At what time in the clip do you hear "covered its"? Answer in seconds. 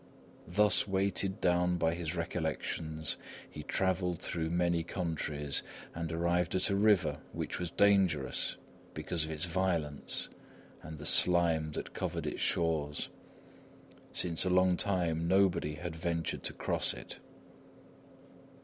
11.93-12.41